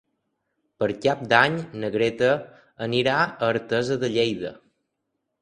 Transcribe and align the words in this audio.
Per 0.83 0.87
Cap 1.03 1.19
d'Any 1.33 1.57
na 1.83 1.91
Greta 1.97 2.31
anirà 2.87 3.19
a 3.27 3.31
Artesa 3.51 4.01
de 4.07 4.13
Lleida. 4.17 4.55